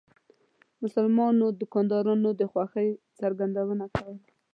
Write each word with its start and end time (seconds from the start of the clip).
مسلمانو 0.81 1.45
دکاندارانو 1.61 2.29
د 2.39 2.41
خوښۍ 2.51 2.89
څرګندونه 3.19 3.85
کوله. 3.95 4.15